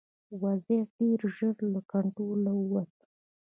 وضعیت 0.41 0.87
ډېر 0.97 1.19
ژر 1.35 1.55
له 1.73 1.81
کنټروله 1.91 2.51
ووت. 2.57 2.91